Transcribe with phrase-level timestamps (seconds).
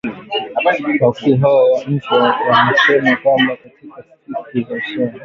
[1.05, 4.03] Wakuu hao wa nchi wamesema kwamba katika
[4.53, 5.19] siku za usoni,